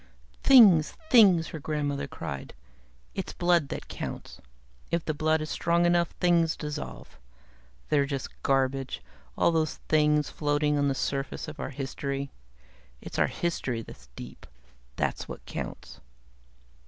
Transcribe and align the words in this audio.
"Things, 0.41 0.95
things!" 1.11 1.49
her 1.49 1.59
grandmother 1.59 2.07
cried. 2.07 2.55
"It's 3.13 3.33
blood 3.33 3.69
that 3.69 3.87
counts. 3.87 4.41
If 4.89 5.05
the 5.05 5.13
blood 5.13 5.41
is 5.43 5.51
strong 5.51 5.85
enough, 5.85 6.09
things 6.19 6.57
dissolve. 6.57 7.19
They're 7.89 8.07
just 8.07 8.41
garbage, 8.41 9.03
all 9.37 9.51
those 9.51 9.75
things, 9.89 10.27
floating 10.31 10.75
on 10.79 10.87
the 10.87 10.95
surface 10.95 11.47
of 11.47 11.59
our 11.59 11.69
history. 11.69 12.31
It's 12.99 13.19
our 13.19 13.27
history 13.27 13.83
that's 13.83 14.09
deep. 14.15 14.47
That's 14.95 15.27
what 15.27 15.45
counts." 15.45 16.01